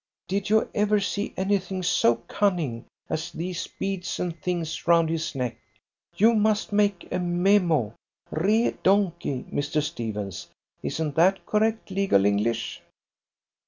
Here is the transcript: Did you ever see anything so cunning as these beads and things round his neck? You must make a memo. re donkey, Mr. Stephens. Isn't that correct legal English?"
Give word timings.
Did 0.27 0.49
you 0.49 0.67
ever 0.73 0.99
see 0.99 1.31
anything 1.37 1.83
so 1.83 2.15
cunning 2.27 2.85
as 3.07 3.29
these 3.31 3.67
beads 3.67 4.19
and 4.19 4.35
things 4.35 4.87
round 4.87 5.11
his 5.11 5.35
neck? 5.35 5.57
You 6.17 6.33
must 6.33 6.73
make 6.73 7.07
a 7.11 7.19
memo. 7.19 7.93
re 8.31 8.71
donkey, 8.81 9.45
Mr. 9.53 9.79
Stephens. 9.79 10.47
Isn't 10.81 11.13
that 11.17 11.45
correct 11.45 11.91
legal 11.91 12.25
English?" 12.25 12.81